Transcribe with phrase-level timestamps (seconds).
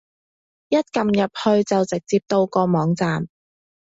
[0.69, 3.27] 一撳入去就直接到個網站